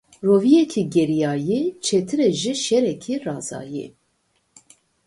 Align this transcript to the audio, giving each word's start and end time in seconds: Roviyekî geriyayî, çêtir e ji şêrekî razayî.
Roviyekî 0.27 0.83
geriyayî, 0.95 1.61
çêtir 1.85 2.19
e 2.27 2.29
ji 2.39 2.53
şêrekî 2.65 3.15
razayî. 3.25 3.87